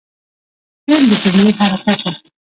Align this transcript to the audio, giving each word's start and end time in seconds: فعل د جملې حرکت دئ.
فعل 0.87 1.03
د 1.09 1.11
جملې 1.23 1.51
حرکت 1.59 1.97
دئ. 2.03 2.11